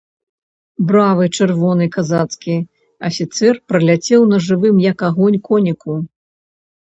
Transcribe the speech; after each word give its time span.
Бравы 0.91 1.25
чырвоны 1.37 1.85
казацкі 1.95 2.55
афіцэр 3.09 3.55
праляцеў 3.71 4.21
на 4.31 4.37
жывым, 4.49 4.77
як 4.91 4.97
агонь, 5.11 5.39
коніку. 5.49 5.93